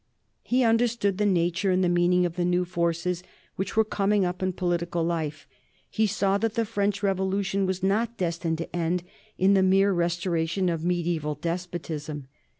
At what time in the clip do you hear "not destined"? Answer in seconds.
7.83-8.57